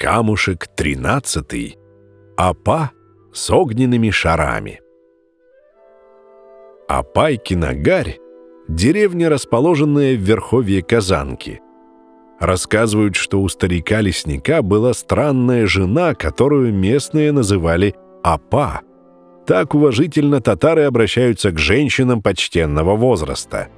камушек 0.00 0.66
тринадцатый, 0.74 1.76
апа 2.34 2.90
с 3.34 3.50
огненными 3.50 4.08
шарами. 4.08 4.80
Апайкина-гарь— 6.88 8.16
деревня, 8.68 9.28
расположенная 9.28 10.16
в 10.16 10.20
верховье 10.20 10.82
Казанки. 10.82 11.60
Рассказывают, 12.40 13.14
что 13.14 13.42
у 13.42 13.48
старика-лесника 13.48 14.62
была 14.62 14.94
странная 14.94 15.66
жена, 15.66 16.14
которую 16.14 16.72
местные 16.72 17.30
называли 17.30 17.94
Апа. 18.22 18.80
Так 19.46 19.74
уважительно 19.74 20.40
татары 20.40 20.84
обращаются 20.84 21.50
к 21.50 21.58
женщинам 21.58 22.22
почтенного 22.22 22.96
возраста. 22.96 23.68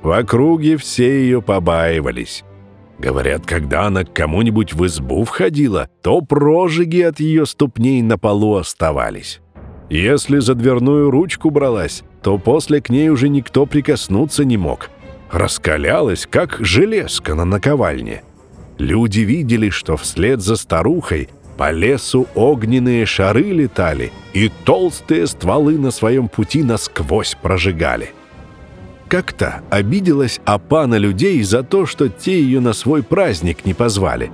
В 0.00 0.12
округе 0.18 0.78
все 0.78 1.24
ее 1.24 1.42
побаивались. 1.42 2.42
Говорят, 2.98 3.46
когда 3.46 3.86
она 3.86 4.04
к 4.04 4.12
кому-нибудь 4.12 4.74
в 4.74 4.84
избу 4.86 5.24
входила, 5.24 5.88
то 6.02 6.20
прожиги 6.20 7.00
от 7.00 7.20
ее 7.20 7.46
ступней 7.46 8.02
на 8.02 8.18
полу 8.18 8.56
оставались. 8.56 9.40
Если 9.88 10.38
за 10.38 10.54
дверную 10.54 11.10
ручку 11.10 11.50
бралась, 11.50 12.02
то 12.22 12.38
после 12.38 12.80
к 12.80 12.90
ней 12.90 13.08
уже 13.08 13.28
никто 13.28 13.66
прикоснуться 13.66 14.44
не 14.44 14.56
мог. 14.56 14.90
Раскалялась, 15.30 16.26
как 16.28 16.56
железка 16.60 17.34
на 17.34 17.44
наковальне. 17.44 18.22
Люди 18.78 19.20
видели, 19.20 19.70
что 19.70 19.96
вслед 19.96 20.40
за 20.40 20.56
старухой 20.56 21.28
по 21.56 21.70
лесу 21.70 22.26
огненные 22.34 23.06
шары 23.06 23.50
летали 23.50 24.12
и 24.32 24.50
толстые 24.64 25.26
стволы 25.26 25.78
на 25.78 25.90
своем 25.90 26.28
пути 26.28 26.62
насквозь 26.62 27.36
прожигали. 27.40 28.10
Как-то 29.08 29.62
обиделась 29.70 30.40
Апа 30.44 30.86
на 30.86 30.98
людей 30.98 31.42
за 31.42 31.62
то, 31.62 31.86
что 31.86 32.08
те 32.08 32.42
ее 32.42 32.60
на 32.60 32.74
свой 32.74 33.02
праздник 33.02 33.64
не 33.64 33.72
позвали. 33.72 34.30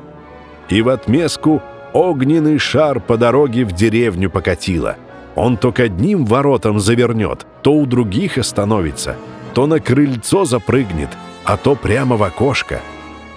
И 0.69 0.83
в 0.83 0.89
отместку 0.89 1.63
огненный 1.93 2.59
шар 2.59 2.99
по 2.99 3.17
дороге 3.17 3.65
в 3.65 3.73
деревню 3.73 4.31
покатила. 4.31 4.97
Он 5.37 5.57
то 5.57 5.73
к 5.73 5.81
одним 5.81 6.25
воротам 6.25 6.81
завернет, 6.81 7.47
то 7.63 7.75
у 7.75 7.87
других 7.87 8.37
остановится, 8.39 9.17
то 9.53 9.67
на 9.67 9.79
крыльцо 9.79 10.45
запрыгнет, 10.45 11.11
а 11.45 11.57
то 11.57 11.77
прямо 11.77 12.17
в 12.17 12.23
окошко. 12.23 12.81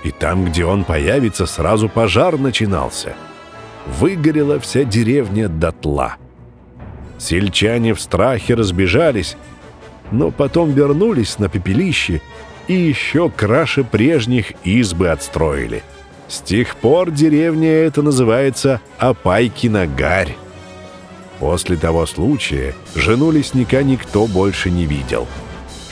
И 0.04 0.12
там, 0.12 0.46
где 0.46 0.66
он 0.66 0.84
появится, 0.86 1.46
сразу 1.46 1.90
пожар 1.90 2.38
начинался. 2.38 3.14
Выгорела 4.00 4.60
вся 4.60 4.84
деревня 4.84 5.50
дотла. 5.50 6.16
Сельчане 7.18 7.94
в 7.94 8.02
страхе 8.02 8.54
разбежались, 8.54 9.38
но 10.12 10.32
потом 10.32 10.72
вернулись 10.72 11.40
на 11.40 11.50
пепелище 11.50 12.22
и 12.68 12.74
еще 12.74 13.30
краше 13.30 13.84
прежних 13.84 14.52
избы 14.64 15.10
отстроили. 15.10 15.84
С 16.28 16.42
тех 16.42 16.76
пор 16.76 17.12
деревня 17.12 17.70
эта 17.70 18.02
называется 18.02 18.82
Апайкина-Гарь. 19.00 20.36
После 21.40 21.78
того 21.78 22.06
случая 22.06 22.74
жену 22.96 23.32
лесника 23.32 23.84
никто 23.84 24.28
больше 24.28 24.70
не 24.70 24.86
видел. 24.86 25.28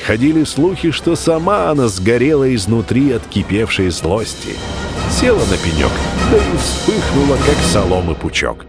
Ходили 0.05 0.43
слухи, 0.43 0.91
что 0.91 1.15
сама 1.15 1.69
она 1.69 1.87
сгорела 1.87 2.53
изнутри 2.53 3.11
от 3.11 3.25
кипевшей 3.27 3.89
злости. 3.89 4.55
Села 5.09 5.39
на 5.39 5.57
пенек, 5.57 5.91
да 6.31 6.37
и 6.37 6.57
вспыхнула, 6.57 7.37
как 7.37 7.57
соломы 7.63 8.15
пучок. 8.15 8.65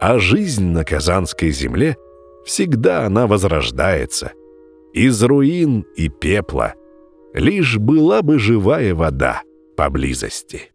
А 0.00 0.18
жизнь 0.18 0.66
на 0.66 0.84
Казанской 0.84 1.50
земле— 1.50 1.96
всегда 2.48 3.04
она 3.04 3.26
возрождается. 3.26 4.32
Из 4.94 5.22
руин 5.22 5.84
и 5.96 6.08
пепла. 6.08 6.74
Лишь 7.34 7.76
была 7.76 8.22
бы 8.22 8.38
живая 8.38 8.94
вода 8.94 9.42
поблизости. 9.76 10.72